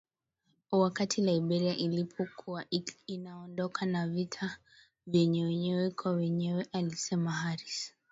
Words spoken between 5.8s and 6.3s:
kwa